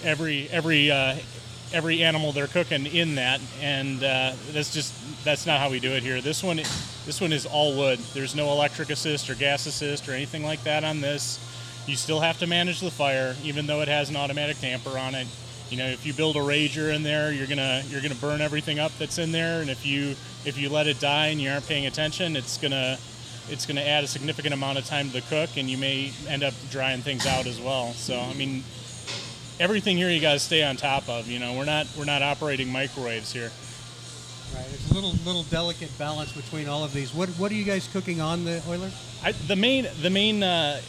every 0.04 0.50
every 0.50 0.90
uh, 0.90 1.16
every 1.74 2.04
animal 2.04 2.32
they're 2.32 2.48
cooking 2.48 2.88
in 2.88 3.16
that, 3.16 3.40
and 3.62 4.04
uh, 4.04 4.34
that's 4.52 4.74
just 4.74 4.94
that's 5.24 5.46
not 5.46 5.60
how 5.60 5.70
we 5.70 5.80
do 5.80 5.92
it 5.92 6.02
here. 6.02 6.22
This 6.22 6.44
one, 6.44 6.58
this 6.58 7.22
one 7.22 7.32
is 7.32 7.46
all 7.46 7.78
wood. 7.78 8.00
There's 8.14 8.36
no 8.36 8.52
electric 8.52 8.90
assist 8.90 9.30
or 9.30 9.36
gas 9.36 9.68
assist 9.68 10.10
or 10.10 10.14
anything 10.14 10.44
like 10.44 10.64
that 10.64 10.84
on 10.84 11.02
this. 11.02 11.46
You 11.88 11.96
still 11.96 12.20
have 12.20 12.40
to 12.40 12.48
manage 12.48 12.80
the 12.80 12.92
fire, 12.92 13.36
even 13.44 13.68
though 13.68 13.82
it 13.82 13.88
has 13.88 14.10
an 14.10 14.16
automatic 14.16 14.60
damper 14.60 14.98
on 14.98 15.14
it 15.14 15.28
you 15.72 15.78
know 15.78 15.88
if 15.88 16.06
you 16.06 16.14
build 16.14 16.36
a 16.36 16.40
rager 16.40 16.94
in 16.94 17.04
there 17.04 17.32
you're 17.32 17.48
gonna 17.48 17.84
you're 17.90 18.02
gonna 18.02 18.16
burn 18.16 18.42
everything 18.42 18.80
up 18.80 18.92
that's 18.98 19.18
in 19.18 19.32
there. 19.32 19.62
And 19.62 19.70
if 19.70 19.86
you 19.86 20.16
if 20.46 20.58
you 20.58 20.70
let 20.70 20.88
it 20.88 21.00
die 21.00 21.28
and 21.28 21.42
you 21.42 21.50
aren't 21.50 21.68
paying 21.68 21.86
attention 21.86 22.36
it's 22.36 22.58
gonna 22.58 22.98
it's 23.50 23.66
gonna 23.66 23.82
add 23.82 24.04
a 24.04 24.08
significant 24.08 24.54
amount 24.54 24.78
of 24.78 24.86
time 24.86 25.08
to 25.08 25.14
the 25.14 25.22
cook 25.22 25.58
and 25.58 25.70
you 25.70 25.78
may 25.78 26.12
end 26.28 26.44
up 26.44 26.54
drying 26.70 27.02
things 27.02 27.26
out 27.26 27.46
as 27.48 27.60
well. 27.60 27.94
So 27.94 28.20
i 28.20 28.34
mean 28.34 28.64
everything 29.60 29.98
here 29.98 30.10
you 30.10 30.22
got 30.22 30.34
to 30.34 30.40
stay 30.40 30.64
on 30.64 30.78
top 30.78 31.10
of 31.10 31.28
you 31.28 31.40
know. 31.40 31.54
We're 31.54 31.66
not 31.66 31.88
we're 31.98 32.06
not 32.06 32.22
operating 32.22 32.72
microwaves 32.72 33.32
here. 33.34 33.52
Right 34.56 34.66
it's 34.74 34.90
a 34.90 34.94
little 34.94 35.12
little 35.26 35.44
delicate 35.44 35.96
balance 35.98 36.32
between 36.32 36.68
all 36.68 36.84
of 36.84 36.94
these. 36.94 37.14
What 37.14 37.30
what 37.30 37.52
are 37.52 37.56
you 37.56 37.66
guys 37.66 37.88
cooking 37.92 38.22
on 38.22 38.46
the 38.46 38.64
oiler 38.68 38.92
I, 39.24 39.34
the 39.34 39.56
main 39.56 39.88
the 40.02 40.10
main 40.10 40.42
uh, 40.42 40.82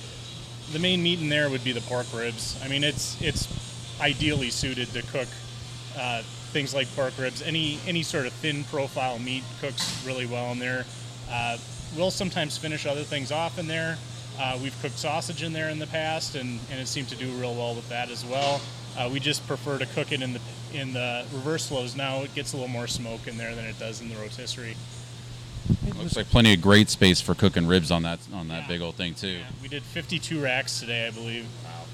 the 0.72 0.78
main 0.78 1.02
meat 1.02 1.20
in 1.20 1.28
there 1.28 1.50
would 1.50 1.64
be 1.64 1.72
the 1.72 1.80
pork 1.82 2.06
ribs. 2.14 2.58
I 2.64 2.68
mean 2.68 2.84
it's 2.84 3.20
it's 3.20 3.48
ideally 4.00 4.50
suited 4.50 4.88
to 4.92 5.02
cook 5.02 5.28
uh, 5.98 6.22
things 6.52 6.74
like 6.74 6.88
pork 6.94 7.16
ribs. 7.18 7.42
Any 7.42 7.78
any 7.86 8.02
sort 8.02 8.26
of 8.26 8.32
thin 8.34 8.64
profile 8.64 9.18
meat 9.18 9.44
cooks 9.60 10.04
really 10.06 10.26
well 10.26 10.52
in 10.52 10.58
there. 10.58 10.84
Uh, 11.30 11.58
we'll 11.96 12.10
sometimes 12.10 12.56
finish 12.56 12.86
other 12.86 13.02
things 13.02 13.32
off 13.32 13.58
in 13.58 13.66
there. 13.66 13.98
Uh, 14.38 14.58
we've 14.62 14.80
cooked 14.80 14.98
sausage 14.98 15.42
in 15.42 15.52
there 15.52 15.68
in 15.68 15.78
the 15.78 15.86
past, 15.88 16.34
and, 16.34 16.58
and 16.70 16.80
it 16.80 16.88
seemed 16.88 17.08
to 17.08 17.16
do 17.16 17.30
real 17.32 17.54
well 17.54 17.74
with 17.74 17.88
that 17.88 18.10
as 18.10 18.24
well. 18.24 18.60
Uh, 18.96 19.08
we 19.12 19.20
just 19.20 19.46
prefer 19.46 19.78
to 19.78 19.86
cook 19.86 20.12
it 20.12 20.22
in 20.22 20.32
the 20.32 20.40
in 20.72 20.92
the 20.92 21.24
reverse 21.32 21.68
flows 21.68 21.96
now. 21.96 22.22
It 22.22 22.34
gets 22.34 22.52
a 22.52 22.56
little 22.56 22.70
more 22.70 22.86
smoke 22.86 23.26
in 23.26 23.36
there 23.36 23.54
than 23.54 23.64
it 23.64 23.78
does 23.78 24.00
in 24.00 24.08
the 24.08 24.16
rotisserie. 24.16 24.76
Looks 25.96 26.16
like 26.16 26.30
plenty 26.30 26.54
of 26.54 26.60
great 26.60 26.88
space 26.88 27.20
for 27.20 27.34
cooking 27.34 27.66
ribs 27.66 27.90
on 27.90 28.02
that 28.02 28.18
on 28.32 28.48
that 28.48 28.62
yeah. 28.62 28.68
big 28.68 28.80
old 28.80 28.96
thing 28.96 29.14
too. 29.14 29.28
Yeah. 29.28 29.44
We 29.62 29.68
did 29.68 29.82
52 29.82 30.42
racks 30.42 30.80
today, 30.80 31.06
I 31.06 31.10
believe. 31.10 31.46
Wow. 31.64 31.84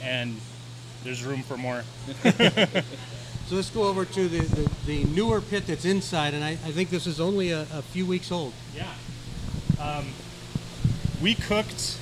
And 0.00 0.40
there's 1.06 1.24
room 1.24 1.42
for 1.42 1.56
more. 1.56 1.84
so 2.22 3.54
let's 3.54 3.70
go 3.70 3.84
over 3.84 4.04
to 4.04 4.28
the, 4.28 4.40
the, 4.40 4.70
the, 4.86 5.04
newer 5.04 5.40
pit 5.40 5.66
that's 5.66 5.84
inside, 5.84 6.34
and 6.34 6.44
I, 6.44 6.50
I 6.50 6.72
think 6.72 6.90
this 6.90 7.06
is 7.06 7.20
only 7.20 7.52
a, 7.52 7.62
a 7.62 7.82
few 7.82 8.04
weeks 8.04 8.32
old. 8.32 8.52
Yeah. 8.74 8.92
Um, 9.80 10.08
we 11.22 11.34
cooked 11.34 11.98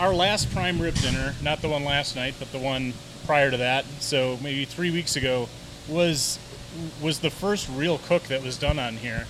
our 0.00 0.12
last 0.12 0.52
prime 0.52 0.80
rib 0.80 0.94
dinner, 0.96 1.34
not 1.40 1.62
the 1.62 1.68
one 1.68 1.84
last 1.84 2.16
night, 2.16 2.34
but 2.38 2.50
the 2.50 2.58
one 2.58 2.94
prior 3.26 3.50
to 3.50 3.56
that. 3.58 3.84
So 4.00 4.38
maybe 4.42 4.64
three 4.64 4.90
weeks 4.90 5.16
ago 5.16 5.48
was 5.88 6.38
was 7.02 7.20
the 7.20 7.30
first 7.30 7.68
real 7.68 7.98
cook 7.98 8.24
that 8.24 8.42
was 8.42 8.56
done 8.56 8.78
on 8.78 8.96
here, 8.96 9.26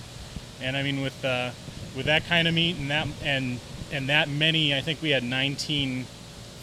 and 0.61 0.75
I 0.75 0.81
mean 0.81 1.01
with 1.01 1.23
uh, 1.23 1.51
with 1.95 2.07
that 2.07 2.25
kind 2.25 2.47
of 2.47 2.53
meat 2.53 2.77
and 2.77 2.89
that 2.89 3.07
and 3.23 3.59
and 3.91 4.09
that 4.09 4.29
many, 4.29 4.73
I 4.73 4.81
think 4.81 5.01
we 5.01 5.11
had 5.11 5.23
19 5.23 6.07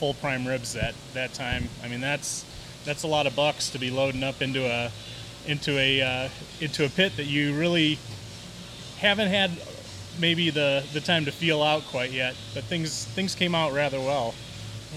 full 0.01 0.15
prime 0.15 0.49
ribs 0.49 0.73
that 0.73 0.95
that 1.13 1.35
time. 1.35 1.69
I 1.85 1.89
mean, 1.89 2.01
that's 2.01 2.47
that's 2.87 3.03
a 3.03 3.07
lot 3.07 3.27
of 3.27 3.37
bucks 3.37 3.69
to 3.71 3.79
be 3.79 3.91
loading 3.91 4.25
up 4.25 4.41
into 4.41 4.65
a 4.65 4.91
into 5.47 5.79
a 5.79 6.01
uh, 6.01 6.29
into 6.61 6.87
a 6.87 6.89
pit 6.89 7.17
that 7.19 7.27
you 7.27 7.55
really 7.55 7.99
haven't 8.99 9.29
had 9.29 9.51
maybe 10.19 10.49
the 10.49 10.83
the 10.95 11.03
time 11.03 11.27
to 11.27 11.33
feel 11.33 11.63
out 11.63 11.83
quite 11.85 12.13
yet. 12.13 12.35
But 12.55 12.65
things 12.65 13.05
things 13.05 13.35
came 13.35 13.55
out 13.55 13.75
rather 13.75 14.01
well. 14.01 14.35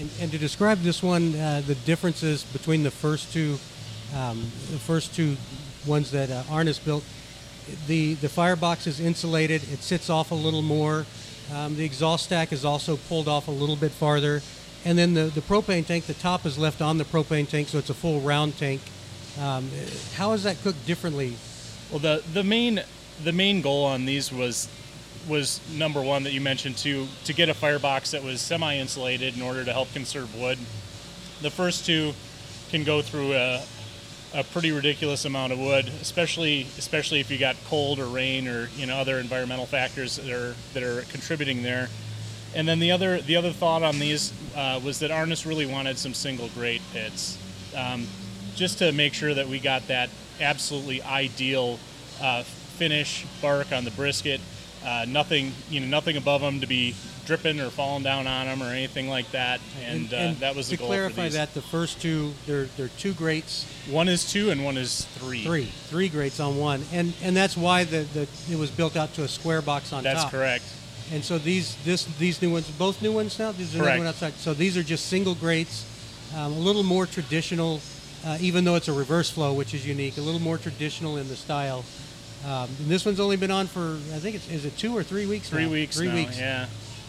And, 0.00 0.10
and 0.20 0.32
to 0.32 0.38
describe 0.38 0.80
this 0.80 1.02
one, 1.02 1.36
uh, 1.36 1.62
the 1.64 1.76
differences 1.76 2.42
between 2.42 2.82
the 2.82 2.90
first 2.90 3.32
two, 3.32 3.58
um, 4.16 4.40
the 4.72 4.78
first 4.78 5.14
two 5.14 5.36
ones 5.86 6.10
that 6.12 6.30
uh, 6.30 6.42
Arnis 6.44 6.82
built, 6.82 7.04
the 7.86 8.14
the 8.14 8.28
firebox 8.30 8.86
is 8.86 9.00
insulated. 9.00 9.62
It 9.70 9.80
sits 9.80 10.08
off 10.08 10.30
a 10.30 10.34
little 10.34 10.62
more. 10.62 11.04
Um, 11.54 11.76
the 11.76 11.84
exhaust 11.84 12.24
stack 12.24 12.54
is 12.54 12.64
also 12.64 12.96
pulled 12.96 13.28
off 13.28 13.48
a 13.48 13.50
little 13.50 13.76
bit 13.76 13.92
farther 13.92 14.40
and 14.84 14.98
then 14.98 15.14
the, 15.14 15.24
the 15.24 15.40
propane 15.40 15.86
tank, 15.86 16.06
the 16.06 16.14
top 16.14 16.44
is 16.46 16.58
left 16.58 16.82
on 16.82 16.98
the 16.98 17.04
propane 17.04 17.48
tank, 17.48 17.68
so 17.68 17.78
it's 17.78 17.90
a 17.90 17.94
full 17.94 18.20
round 18.20 18.56
tank. 18.58 18.80
Um, 19.40 19.68
how 20.14 20.32
is 20.32 20.44
that 20.44 20.60
cooked 20.62 20.86
differently? 20.86 21.36
Well, 21.90 22.00
the 22.00 22.22
the 22.32 22.44
main 22.44 22.82
the 23.22 23.32
main 23.32 23.62
goal 23.62 23.84
on 23.84 24.04
these 24.06 24.32
was 24.32 24.68
was 25.28 25.60
number 25.74 26.02
one 26.02 26.24
that 26.24 26.32
you 26.32 26.40
mentioned 26.40 26.76
to 26.78 27.06
to 27.24 27.32
get 27.32 27.48
a 27.48 27.54
firebox 27.54 28.12
that 28.12 28.22
was 28.22 28.40
semi 28.40 28.76
insulated 28.76 29.36
in 29.36 29.42
order 29.42 29.64
to 29.64 29.72
help 29.72 29.92
conserve 29.92 30.34
wood. 30.34 30.58
The 31.42 31.50
first 31.50 31.86
two 31.86 32.12
can 32.70 32.84
go 32.84 33.02
through 33.02 33.34
a, 33.34 33.62
a 34.34 34.44
pretty 34.44 34.72
ridiculous 34.72 35.24
amount 35.24 35.52
of 35.52 35.58
wood, 35.58 35.90
especially 36.00 36.66
especially 36.78 37.20
if 37.20 37.30
you 37.30 37.38
got 37.38 37.56
cold 37.68 37.98
or 37.98 38.06
rain 38.06 38.48
or 38.48 38.68
you 38.76 38.86
know 38.86 38.96
other 38.96 39.18
environmental 39.18 39.66
factors 39.66 40.16
that 40.16 40.30
are 40.30 40.54
that 40.74 40.82
are 40.82 41.02
contributing 41.02 41.62
there 41.62 41.88
And 42.54 42.68
then 42.68 42.78
the 42.78 42.92
other 42.92 43.20
the 43.20 43.36
other 43.36 43.52
thought 43.52 43.82
on 43.82 43.98
these 43.98 44.32
uh, 44.54 44.80
was 44.84 44.98
that 45.00 45.10
Arnis 45.10 45.46
really 45.46 45.66
wanted 45.66 45.98
some 45.98 46.14
single 46.14 46.48
grade 46.48 46.82
pits, 46.92 47.38
um, 47.76 48.06
just 48.54 48.78
to 48.78 48.92
make 48.92 49.14
sure 49.14 49.34
that 49.34 49.48
we 49.48 49.58
got 49.58 49.86
that 49.88 50.10
absolutely 50.40 51.02
ideal 51.02 51.78
uh, 52.20 52.42
finish 52.42 53.26
bark 53.40 53.72
on 53.72 53.84
the 53.84 53.90
brisket. 53.92 54.40
Uh, 54.84 55.06
nothing 55.08 55.52
you 55.70 55.80
know 55.80 55.86
nothing 55.86 56.16
above 56.16 56.42
them 56.42 56.60
to 56.60 56.66
be 56.66 56.94
dripping 57.24 57.58
or 57.58 57.70
falling 57.70 58.02
down 58.02 58.26
on 58.26 58.46
them 58.46 58.62
or 58.62 58.66
anything 58.66 59.08
like 59.08 59.30
that. 59.30 59.60
And, 59.82 60.12
uh, 60.12 60.34
that 60.40 60.54
was 60.54 60.68
the 60.68 60.76
to 60.76 60.82
clarify 60.82 61.30
that 61.30 61.54
the 61.54 61.62
first 61.62 62.02
two 62.02 62.32
they're 62.46 62.64
they're 62.76 62.88
two 62.88 63.14
grates, 63.14 63.66
One 63.90 64.08
is 64.08 64.30
two 64.30 64.50
and 64.50 64.64
one 64.64 64.76
is 64.76 65.06
three. 65.16 65.42
three 65.42 65.64
three 65.64 66.08
grates 66.08 66.40
on 66.40 66.56
one, 66.56 66.84
and 66.92 67.14
and 67.22 67.36
that's 67.36 67.56
why 67.56 67.84
the, 67.84 68.06
the 68.14 68.28
it 68.50 68.58
was 68.58 68.70
built 68.70 68.96
out 68.96 69.14
to 69.14 69.22
a 69.22 69.28
square 69.28 69.62
box 69.62 69.92
on 69.92 70.02
That's 70.02 70.22
top. 70.22 70.32
That's 70.32 70.40
correct. 70.40 70.64
And 71.12 71.22
so 71.24 71.38
these 71.38 71.76
this 71.84 72.04
these 72.18 72.40
new 72.40 72.50
ones, 72.50 72.68
both 72.70 73.02
new 73.02 73.12
ones 73.12 73.38
now. 73.38 73.52
There's 73.52 73.74
another 73.74 73.90
Correct. 73.90 73.98
one 73.98 74.06
outside. 74.08 74.32
So 74.34 74.54
these 74.54 74.76
are 74.76 74.82
just 74.82 75.06
single 75.06 75.34
grates, 75.34 75.84
um, 76.34 76.52
a 76.52 76.58
little 76.58 76.82
more 76.82 77.06
traditional, 77.06 77.80
uh, 78.24 78.38
even 78.40 78.64
though 78.64 78.74
it's 78.76 78.88
a 78.88 78.92
reverse 78.92 79.30
flow, 79.30 79.52
which 79.52 79.74
is 79.74 79.86
unique. 79.86 80.16
A 80.16 80.22
little 80.22 80.40
more 80.40 80.58
traditional 80.58 81.16
in 81.18 81.28
the 81.28 81.36
style. 81.36 81.84
Um, 82.46 82.68
and 82.78 82.88
this 82.88 83.06
one's 83.06 83.20
only 83.20 83.36
been 83.36 83.50
on 83.50 83.66
for 83.66 83.92
I 84.14 84.18
think 84.18 84.36
it's 84.36 84.50
is 84.50 84.64
it 84.64 84.76
two 84.78 84.96
or 84.96 85.02
three 85.02 85.26
weeks? 85.26 85.48
Three 85.50 85.64
now? 85.66 85.72
weeks 85.72 85.96
Three 85.96 86.08
now. 86.08 86.14
weeks. 86.14 86.38
Yeah. 86.38 86.66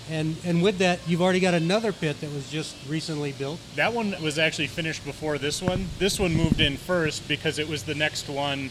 And 0.09 0.35
and 0.45 0.61
with 0.61 0.77
that, 0.79 0.99
you've 1.07 1.21
already 1.21 1.39
got 1.39 1.53
another 1.53 1.91
pit 1.91 2.19
that 2.21 2.31
was 2.31 2.49
just 2.51 2.75
recently 2.87 3.31
built. 3.31 3.59
That 3.75 3.93
one 3.93 4.13
was 4.21 4.37
actually 4.37 4.67
finished 4.67 5.03
before 5.03 5.37
this 5.37 5.61
one. 5.61 5.87
This 5.99 6.19
one 6.19 6.33
moved 6.35 6.59
in 6.59 6.77
first 6.77 7.27
because 7.27 7.59
it 7.59 7.67
was 7.67 7.83
the 7.83 7.95
next 7.95 8.29
one, 8.29 8.69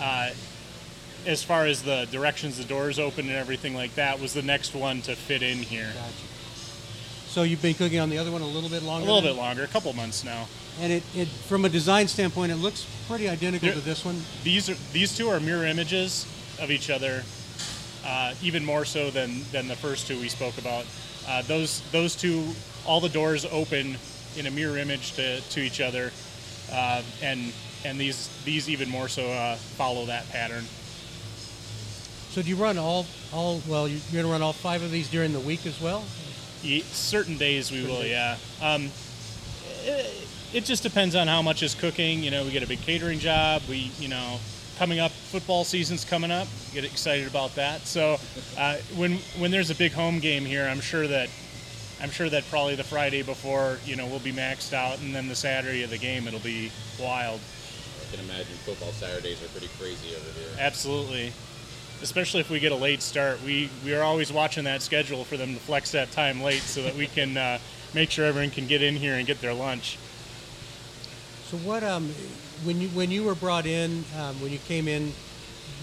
uh, 0.00 0.30
as 1.26 1.42
far 1.42 1.66
as 1.66 1.82
the 1.82 2.06
directions 2.10 2.58
the 2.58 2.64
doors 2.64 2.98
open 2.98 3.26
and 3.26 3.36
everything 3.36 3.74
like 3.74 3.94
that, 3.94 4.20
was 4.20 4.34
the 4.34 4.42
next 4.42 4.74
one 4.74 5.02
to 5.02 5.16
fit 5.16 5.42
in 5.42 5.58
here. 5.58 5.90
Gotcha. 5.94 6.12
So 7.26 7.42
you've 7.42 7.62
been 7.62 7.74
cooking 7.74 7.98
on 7.98 8.10
the 8.10 8.18
other 8.18 8.30
one 8.30 8.42
a 8.42 8.46
little 8.46 8.70
bit 8.70 8.82
longer. 8.82 9.08
A 9.08 9.12
little 9.12 9.28
bit 9.28 9.36
longer, 9.36 9.64
a 9.64 9.66
couple 9.66 9.92
months 9.92 10.22
now. 10.24 10.46
And 10.80 10.92
it, 10.92 11.02
it 11.16 11.26
from 11.26 11.64
a 11.64 11.68
design 11.68 12.06
standpoint, 12.06 12.52
it 12.52 12.56
looks 12.56 12.86
pretty 13.08 13.28
identical 13.28 13.72
to 13.72 13.80
this 13.80 14.04
one. 14.04 14.20
These 14.42 14.70
are 14.70 14.76
these 14.92 15.16
two 15.16 15.28
are 15.28 15.40
mirror 15.40 15.66
images 15.66 16.26
of 16.60 16.70
each 16.70 16.90
other, 16.90 17.24
uh, 18.06 18.34
even 18.42 18.64
more 18.64 18.84
so 18.84 19.10
than 19.10 19.42
than 19.50 19.66
the 19.66 19.76
first 19.76 20.06
two 20.06 20.18
we 20.20 20.28
spoke 20.28 20.58
about. 20.58 20.84
Uh, 21.26 21.42
those 21.42 21.82
those 21.90 22.14
two, 22.14 22.44
all 22.86 23.00
the 23.00 23.08
doors 23.08 23.44
open 23.46 23.96
in 24.36 24.46
a 24.46 24.50
mirror 24.50 24.78
image 24.78 25.12
to, 25.14 25.40
to 25.40 25.60
each 25.60 25.80
other, 25.80 26.12
uh, 26.72 27.02
and 27.22 27.52
and 27.84 27.98
these 27.98 28.28
these 28.44 28.68
even 28.68 28.88
more 28.88 29.08
so 29.08 29.28
uh, 29.28 29.56
follow 29.56 30.06
that 30.06 30.28
pattern. 30.30 30.64
So 32.34 32.42
do 32.42 32.48
you 32.48 32.56
run 32.56 32.78
all 32.78 33.06
all 33.32 33.62
well? 33.68 33.86
you- 33.86 34.00
You're 34.10 34.22
gonna 34.22 34.32
run 34.32 34.42
all 34.42 34.52
five 34.52 34.82
of 34.82 34.90
these 34.90 35.08
during 35.08 35.32
the 35.32 35.38
week 35.40 35.66
as 35.66 35.80
well. 35.80 36.04
Ye- 36.64 36.84
Certain 36.92 37.36
days 37.38 37.70
we 37.70 37.82
will, 37.84 38.00
days. 38.02 38.10
yeah. 38.10 38.36
Um, 38.60 38.90
it, 39.84 40.26
it 40.52 40.64
just 40.64 40.82
depends 40.82 41.14
on 41.14 41.28
how 41.28 41.42
much 41.42 41.62
is 41.62 41.74
cooking. 41.76 42.24
You 42.24 42.32
know, 42.32 42.42
we 42.44 42.50
get 42.50 42.62
a 42.64 42.66
big 42.66 42.80
catering 42.82 43.20
job. 43.20 43.62
We, 43.68 43.90
you 44.00 44.08
know, 44.08 44.40
coming 44.78 44.98
up, 44.98 45.12
football 45.12 45.62
season's 45.64 46.04
coming 46.04 46.32
up. 46.32 46.48
Get 46.72 46.84
excited 46.84 47.28
about 47.28 47.54
that. 47.54 47.86
So 47.86 48.18
uh, 48.58 48.76
when 48.96 49.18
when 49.38 49.52
there's 49.52 49.70
a 49.70 49.74
big 49.76 49.92
home 49.92 50.18
game 50.18 50.44
here, 50.44 50.64
I'm 50.66 50.80
sure 50.80 51.06
that 51.06 51.28
I'm 52.02 52.10
sure 52.10 52.28
that 52.28 52.42
probably 52.50 52.74
the 52.74 52.82
Friday 52.84 53.22
before, 53.22 53.78
you 53.86 53.94
know, 53.94 54.06
we'll 54.06 54.18
be 54.18 54.32
maxed 54.32 54.72
out, 54.72 54.98
and 54.98 55.14
then 55.14 55.28
the 55.28 55.36
Saturday 55.36 55.84
of 55.84 55.90
the 55.90 55.98
game, 55.98 56.26
it'll 56.26 56.40
be 56.40 56.72
wild. 56.98 57.38
I 58.10 58.16
can 58.16 58.24
imagine 58.24 58.54
football 58.64 58.90
Saturdays 58.90 59.40
are 59.42 59.48
pretty 59.48 59.68
crazy 59.78 60.16
over 60.16 60.30
here. 60.38 60.48
Absolutely. 60.58 61.32
Especially 62.04 62.40
if 62.40 62.50
we 62.50 62.60
get 62.60 62.70
a 62.70 62.76
late 62.76 63.00
start, 63.00 63.42
we 63.42 63.70
we 63.82 63.94
are 63.94 64.02
always 64.02 64.30
watching 64.30 64.64
that 64.64 64.82
schedule 64.82 65.24
for 65.24 65.38
them 65.38 65.54
to 65.54 65.58
flex 65.60 65.90
that 65.92 66.12
time 66.12 66.42
late 66.42 66.60
so 66.60 66.82
that 66.82 66.94
we 66.94 67.06
can 67.06 67.34
uh, 67.38 67.58
make 67.94 68.10
sure 68.10 68.26
everyone 68.26 68.50
can 68.50 68.66
get 68.66 68.82
in 68.82 68.94
here 68.94 69.14
and 69.14 69.26
get 69.26 69.40
their 69.40 69.54
lunch. 69.54 69.96
So 71.48 71.56
what 71.56 71.82
um 71.82 72.10
when 72.64 72.78
you 72.82 72.88
when 72.90 73.10
you 73.10 73.24
were 73.24 73.34
brought 73.34 73.64
in 73.64 74.04
um, 74.20 74.38
when 74.42 74.52
you 74.52 74.58
came 74.58 74.86
in, 74.86 75.12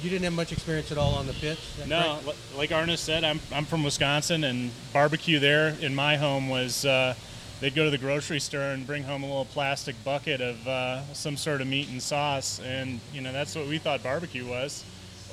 you 0.04 0.10
didn't 0.12 0.24
have 0.26 0.34
much 0.34 0.52
experience 0.52 0.92
at 0.92 1.00
all 1.00 1.16
on 1.16 1.26
the 1.26 1.34
pit. 1.34 1.58
is 1.58 1.76
that 1.80 1.88
No, 1.88 2.20
correct? 2.24 2.38
like 2.56 2.70
Arnis 2.70 3.00
said, 3.00 3.24
I'm 3.24 3.40
I'm 3.52 3.66
from 3.66 3.84
Wisconsin, 3.84 4.44
and 4.44 4.70
barbecue 4.94 5.40
there 5.40 5.70
in 5.82 5.96
my 5.96 6.18
home 6.18 6.50
was 6.50 6.86
uh, 6.86 7.16
they'd 7.62 7.74
go 7.74 7.84
to 7.84 7.90
the 7.90 7.98
grocery 7.98 8.40
store 8.40 8.62
and 8.74 8.86
bring 8.86 9.02
home 9.02 9.24
a 9.24 9.26
little 9.26 9.46
plastic 9.46 9.96
bucket 10.04 10.40
of 10.40 10.68
uh, 10.68 11.02
some 11.14 11.36
sort 11.36 11.62
of 11.62 11.68
meat 11.68 11.90
and 11.90 12.00
sauce, 12.00 12.60
and 12.64 13.00
you 13.12 13.22
know 13.22 13.34
that's 13.34 13.56
what 13.56 13.66
we 13.68 13.80
thought 13.80 14.04
barbecue 14.04 14.46
was, 14.46 14.84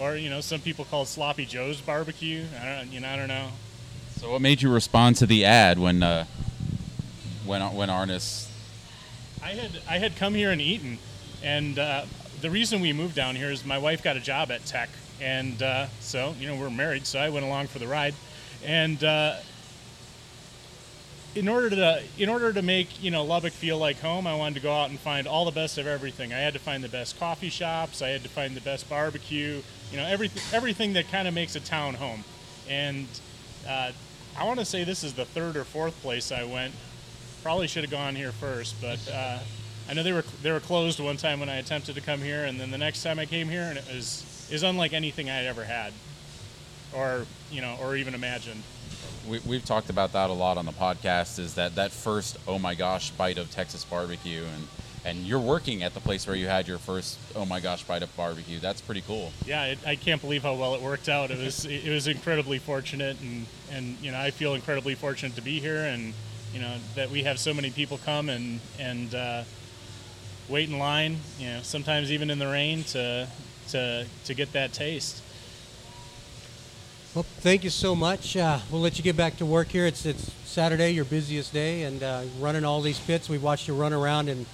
or 0.00 0.16
you 0.16 0.30
know 0.30 0.40
some 0.40 0.60
people 0.60 0.84
call 0.84 1.02
it 1.02 1.06
sloppy 1.06 1.44
Joe's 1.44 1.80
barbecue. 1.80 2.44
I 2.60 2.78
don't, 2.78 2.92
you 2.92 3.00
know, 3.00 3.08
I 3.08 3.16
don't 3.16 3.28
know. 3.28 3.48
So, 4.16 4.30
what 4.32 4.40
made 4.40 4.62
you 4.62 4.72
respond 4.72 5.16
to 5.16 5.26
the 5.26 5.44
ad 5.44 5.78
when 5.78 6.02
uh, 6.02 6.24
when 7.44 7.62
when 7.74 7.88
Arnis? 7.88 8.48
I 9.42 9.50
had 9.50 9.70
I 9.88 9.98
had 9.98 10.16
come 10.16 10.34
here 10.34 10.50
and 10.50 10.60
eaten, 10.60 10.98
and 11.42 11.78
uh, 11.78 12.04
the 12.40 12.50
reason 12.50 12.80
we 12.80 12.92
moved 12.92 13.14
down 13.14 13.36
here 13.36 13.50
is 13.50 13.64
my 13.64 13.78
wife 13.78 14.02
got 14.02 14.16
a 14.16 14.20
job 14.20 14.50
at 14.50 14.64
Tech, 14.66 14.88
and 15.20 15.62
uh, 15.62 15.86
so 16.00 16.34
you 16.38 16.46
know 16.46 16.56
we're 16.56 16.70
married, 16.70 17.06
so 17.06 17.18
I 17.18 17.30
went 17.30 17.44
along 17.46 17.68
for 17.68 17.78
the 17.78 17.86
ride, 17.86 18.14
and 18.64 19.02
uh, 19.02 19.36
in 21.38 21.48
order 21.48 21.70
to 21.70 22.02
in 22.18 22.28
order 22.28 22.52
to 22.52 22.62
make 22.62 23.02
you 23.02 23.10
know 23.10 23.24
Lubbock 23.24 23.52
feel 23.52 23.78
like 23.78 24.00
home, 24.00 24.26
I 24.26 24.34
wanted 24.34 24.56
to 24.56 24.60
go 24.60 24.72
out 24.72 24.90
and 24.90 24.98
find 24.98 25.26
all 25.26 25.44
the 25.44 25.52
best 25.52 25.78
of 25.78 25.86
everything. 25.86 26.32
I 26.32 26.38
had 26.38 26.52
to 26.54 26.58
find 26.58 26.82
the 26.82 26.88
best 26.88 27.18
coffee 27.18 27.48
shops, 27.48 28.02
I 28.02 28.08
had 28.08 28.22
to 28.24 28.28
find 28.28 28.56
the 28.56 28.60
best 28.60 28.88
barbecue, 28.88 29.62
you 29.90 29.96
know 29.96 30.04
everything 30.04 30.42
everything 30.52 30.92
that 30.94 31.10
kind 31.10 31.28
of 31.28 31.34
makes 31.34 31.54
a 31.54 31.60
town 31.60 31.94
home, 31.94 32.24
and 32.68 33.06
uh, 33.68 33.92
I 34.36 34.44
want 34.44 34.58
to 34.58 34.64
say 34.64 34.84
this 34.84 35.04
is 35.04 35.14
the 35.14 35.24
third 35.24 35.56
or 35.56 35.64
fourth 35.64 36.00
place 36.02 36.32
I 36.32 36.44
went 36.44 36.74
probably 37.42 37.68
should 37.68 37.84
have 37.84 37.90
gone 37.90 38.14
here 38.14 38.32
first, 38.32 38.80
but 38.80 38.98
uh, 39.10 39.38
I 39.88 39.94
know 39.94 40.02
they 40.02 40.12
were 40.12 40.24
they 40.42 40.50
were 40.50 40.60
closed 40.60 41.00
one 41.00 41.16
time 41.16 41.40
when 41.40 41.48
I 41.48 41.56
attempted 41.56 41.94
to 41.94 42.00
come 42.00 42.20
here, 42.20 42.44
and 42.44 42.60
then 42.60 42.70
the 42.70 42.78
next 42.78 43.02
time 43.02 43.18
I 43.18 43.26
came 43.26 43.48
here, 43.48 43.62
and 43.62 43.78
it 43.78 43.84
was 43.86 44.48
is 44.50 44.62
unlike 44.62 44.92
anything 44.92 45.30
I 45.30 45.34
had 45.34 45.46
ever 45.46 45.64
had, 45.64 45.92
or 46.92 47.26
you 47.50 47.60
know, 47.60 47.76
or 47.80 47.96
even 47.96 48.14
imagined. 48.14 48.62
We, 49.28 49.40
we've 49.40 49.64
talked 49.64 49.90
about 49.90 50.12
that 50.12 50.30
a 50.30 50.32
lot 50.32 50.56
on 50.56 50.64
the 50.64 50.72
podcast. 50.72 51.38
Is 51.38 51.54
that 51.54 51.74
that 51.74 51.92
first 51.92 52.38
oh 52.46 52.58
my 52.58 52.74
gosh 52.74 53.10
bite 53.10 53.38
of 53.38 53.50
Texas 53.50 53.84
barbecue, 53.84 54.42
and 54.54 54.68
and 55.04 55.26
you're 55.26 55.38
working 55.38 55.82
at 55.82 55.94
the 55.94 56.00
place 56.00 56.26
where 56.26 56.36
you 56.36 56.46
had 56.46 56.66
your 56.66 56.78
first 56.78 57.18
oh 57.36 57.44
my 57.44 57.60
gosh 57.60 57.84
bite 57.84 58.02
of 58.02 58.14
barbecue. 58.16 58.58
That's 58.58 58.80
pretty 58.80 59.02
cool. 59.02 59.32
Yeah, 59.44 59.66
it, 59.66 59.78
I 59.86 59.96
can't 59.96 60.20
believe 60.20 60.42
how 60.42 60.54
well 60.54 60.74
it 60.74 60.80
worked 60.80 61.08
out. 61.08 61.30
It 61.30 61.38
was 61.38 61.64
it 61.66 61.90
was 61.90 62.06
incredibly 62.06 62.58
fortunate, 62.58 63.20
and 63.20 63.46
and 63.70 63.98
you 64.00 64.10
know 64.10 64.18
I 64.18 64.30
feel 64.30 64.54
incredibly 64.54 64.94
fortunate 64.94 65.36
to 65.36 65.42
be 65.42 65.60
here, 65.60 65.84
and 65.84 66.14
you 66.54 66.60
know 66.60 66.76
that 66.94 67.10
we 67.10 67.24
have 67.24 67.38
so 67.38 67.52
many 67.52 67.70
people 67.70 67.98
come 67.98 68.28
and 68.30 68.60
and 68.78 69.14
uh, 69.14 69.42
wait 70.48 70.70
in 70.70 70.78
line. 70.78 71.18
You 71.38 71.48
know, 71.48 71.60
sometimes 71.62 72.10
even 72.10 72.30
in 72.30 72.38
the 72.38 72.46
rain 72.46 72.84
to 72.84 73.28
to 73.68 74.06
to 74.24 74.34
get 74.34 74.52
that 74.52 74.72
taste. 74.72 75.22
Well, 77.18 77.26
thank 77.40 77.64
you 77.64 77.70
so 77.70 77.96
much. 77.96 78.36
Uh, 78.36 78.60
we'll 78.70 78.80
let 78.80 78.96
you 78.96 79.02
get 79.02 79.16
back 79.16 79.38
to 79.38 79.44
work 79.44 79.66
here. 79.66 79.86
It's 79.86 80.06
it's 80.06 80.30
Saturday, 80.44 80.92
your 80.92 81.04
busiest 81.04 81.52
day, 81.52 81.82
and 81.82 82.00
uh, 82.00 82.22
running 82.38 82.64
all 82.64 82.80
these 82.80 83.00
pits. 83.00 83.28
We 83.28 83.38
watched 83.38 83.66
you 83.66 83.74
run 83.74 83.92
around 83.92 84.28
and 84.28 84.46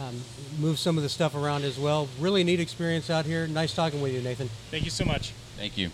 um, 0.00 0.20
move 0.58 0.80
some 0.80 0.96
of 0.96 1.04
the 1.04 1.08
stuff 1.08 1.36
around 1.36 1.62
as 1.62 1.78
well. 1.78 2.08
Really 2.18 2.42
neat 2.42 2.58
experience 2.58 3.08
out 3.08 3.24
here. 3.24 3.46
Nice 3.46 3.72
talking 3.72 4.00
with 4.00 4.12
you, 4.12 4.20
Nathan. 4.20 4.50
Thank 4.72 4.84
you 4.84 4.90
so 4.90 5.04
much. 5.04 5.32
Thank 5.56 5.78
you. 5.78 5.90